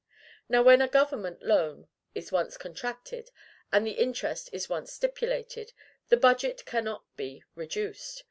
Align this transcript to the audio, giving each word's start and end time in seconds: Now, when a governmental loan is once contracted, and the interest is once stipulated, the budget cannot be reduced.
Now, 0.49 0.63
when 0.63 0.81
a 0.81 0.87
governmental 0.87 1.47
loan 1.47 1.87
is 2.15 2.31
once 2.31 2.57
contracted, 2.57 3.29
and 3.71 3.85
the 3.85 3.91
interest 3.99 4.49
is 4.51 4.67
once 4.67 4.91
stipulated, 4.91 5.73
the 6.09 6.17
budget 6.17 6.65
cannot 6.65 7.03
be 7.15 7.43
reduced. 7.53 8.19